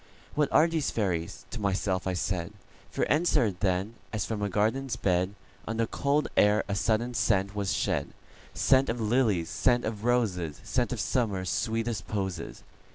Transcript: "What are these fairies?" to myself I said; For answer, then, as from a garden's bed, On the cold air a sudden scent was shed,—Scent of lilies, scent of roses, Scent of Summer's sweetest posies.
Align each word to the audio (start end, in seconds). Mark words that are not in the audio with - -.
"What 0.33 0.51
are 0.51 0.65
these 0.65 0.89
fairies?" 0.89 1.45
to 1.51 1.61
myself 1.61 2.07
I 2.07 2.13
said; 2.13 2.53
For 2.89 3.05
answer, 3.05 3.51
then, 3.51 3.93
as 4.11 4.25
from 4.25 4.41
a 4.41 4.49
garden's 4.49 4.95
bed, 4.95 5.35
On 5.67 5.77
the 5.77 5.85
cold 5.85 6.27
air 6.35 6.63
a 6.67 6.73
sudden 6.73 7.13
scent 7.13 7.53
was 7.53 7.71
shed,—Scent 7.75 8.89
of 8.89 8.99
lilies, 8.99 9.51
scent 9.51 9.85
of 9.85 10.03
roses, 10.03 10.59
Scent 10.63 10.91
of 10.91 10.99
Summer's 10.99 11.51
sweetest 11.51 12.07
posies. 12.07 12.63